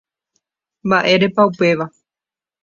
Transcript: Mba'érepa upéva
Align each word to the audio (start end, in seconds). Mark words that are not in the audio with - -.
Mba'érepa 0.87 1.41
upéva 1.49 1.85